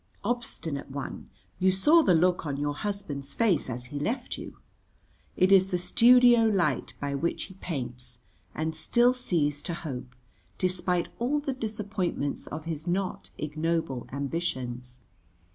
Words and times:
Obstinate 0.23 0.89
one, 0.89 1.29
you 1.59 1.71
saw 1.71 2.01
the 2.01 2.15
look 2.15 2.43
on 2.43 2.57
your 2.57 2.73
husband's 2.73 3.35
face 3.35 3.69
as 3.69 3.85
he 3.93 3.99
left 3.99 4.35
you. 4.35 4.57
It 5.37 5.51
is 5.51 5.69
the 5.69 5.77
studio 5.77 6.45
light 6.45 6.95
by 6.99 7.13
which 7.13 7.43
he 7.43 7.53
paints 7.53 8.17
and 8.55 8.75
still 8.75 9.13
sees 9.13 9.61
to 9.61 9.75
hope, 9.75 10.15
despite 10.57 11.09
all 11.19 11.39
the 11.39 11.53
disappointments 11.53 12.47
of 12.47 12.65
his 12.65 12.87
not 12.87 13.29
ignoble 13.37 14.09
ambitions. 14.11 14.97